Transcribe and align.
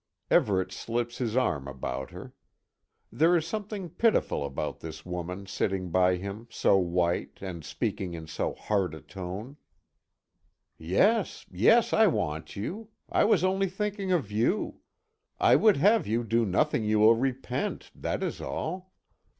Everet 0.31 0.71
slips 0.71 1.19
his 1.19 1.37
arm 1.37 1.67
about 1.67 2.09
her. 2.09 2.33
There 3.11 3.35
is 3.37 3.45
something 3.45 3.87
pitiful 3.87 4.43
about 4.43 4.79
this 4.79 5.05
woman 5.05 5.45
sitting 5.45 5.91
by 5.91 6.15
him 6.15 6.47
so 6.49 6.75
white, 6.79 7.37
and 7.39 7.63
speaking 7.63 8.15
in 8.15 8.25
so 8.25 8.55
hard 8.55 8.95
a 8.95 9.01
tone. 9.01 9.57
"Yes, 10.79 11.45
yes, 11.51 11.93
I 11.93 12.07
want 12.07 12.55
you. 12.55 12.89
I 13.11 13.25
was 13.25 13.43
only 13.43 13.67
thinking 13.69 14.11
of 14.11 14.31
you. 14.31 14.79
I 15.39 15.55
would 15.55 15.77
have 15.77 16.07
you 16.07 16.23
do 16.23 16.47
nothing 16.47 16.83
you 16.83 16.97
will 16.97 17.13
repent, 17.15 17.91
that 17.93 18.23
is 18.23 18.41
all. 18.41 18.93